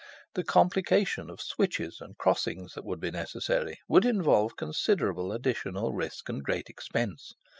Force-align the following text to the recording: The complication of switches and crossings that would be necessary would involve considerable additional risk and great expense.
The 0.33 0.43
complication 0.43 1.29
of 1.29 1.41
switches 1.43 1.99
and 2.01 2.17
crossings 2.17 2.73
that 2.73 2.83
would 2.85 2.99
be 2.99 3.11
necessary 3.11 3.77
would 3.87 4.03
involve 4.03 4.55
considerable 4.57 5.31
additional 5.31 5.93
risk 5.93 6.27
and 6.27 6.41
great 6.43 6.71
expense. 6.71 7.33